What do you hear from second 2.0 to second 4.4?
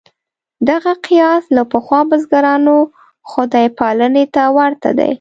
بزګرانو خدای پالنې